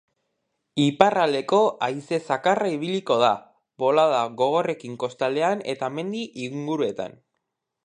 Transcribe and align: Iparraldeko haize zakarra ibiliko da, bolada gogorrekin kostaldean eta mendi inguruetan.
Iparraldeko 0.83 1.59
haize 1.87 2.19
zakarra 2.29 2.71
ibiliko 2.77 3.19
da, 3.25 3.29
bolada 3.85 4.23
gogorrekin 4.41 4.97
kostaldean 5.05 5.65
eta 5.75 5.93
mendi 5.99 6.27
inguruetan. 6.49 7.19